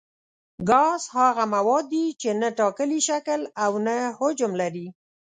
ګاز 0.69 1.01
هغه 1.17 1.43
مواد 1.55 1.85
دي 1.93 2.05
چې 2.21 2.29
نه 2.41 2.49
ټاکلی 2.59 2.99
شکل 3.09 3.39
او 3.63 3.71
نه 3.85 3.95
حجم 4.17 4.51
لري. 4.61 4.87